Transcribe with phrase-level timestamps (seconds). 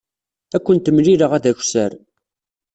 [0.55, 1.91] Ad kent-mlileɣ d akessar.